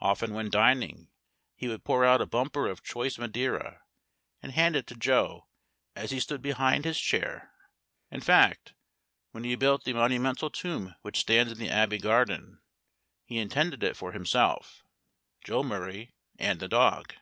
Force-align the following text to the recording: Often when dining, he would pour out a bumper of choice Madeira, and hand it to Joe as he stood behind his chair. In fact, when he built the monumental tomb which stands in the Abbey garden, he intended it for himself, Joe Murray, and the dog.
Often 0.00 0.32
when 0.32 0.48
dining, 0.48 1.10
he 1.54 1.68
would 1.68 1.84
pour 1.84 2.02
out 2.02 2.22
a 2.22 2.26
bumper 2.26 2.66
of 2.66 2.82
choice 2.82 3.18
Madeira, 3.18 3.82
and 4.40 4.52
hand 4.52 4.74
it 4.74 4.86
to 4.86 4.94
Joe 4.94 5.48
as 5.94 6.10
he 6.12 6.18
stood 6.18 6.40
behind 6.40 6.86
his 6.86 6.98
chair. 6.98 7.52
In 8.10 8.22
fact, 8.22 8.72
when 9.32 9.44
he 9.44 9.54
built 9.54 9.84
the 9.84 9.92
monumental 9.92 10.48
tomb 10.48 10.94
which 11.02 11.20
stands 11.20 11.52
in 11.52 11.58
the 11.58 11.68
Abbey 11.68 11.98
garden, 11.98 12.62
he 13.26 13.36
intended 13.36 13.82
it 13.82 13.98
for 13.98 14.12
himself, 14.12 14.82
Joe 15.44 15.62
Murray, 15.62 16.14
and 16.38 16.58
the 16.58 16.68
dog. 16.68 17.12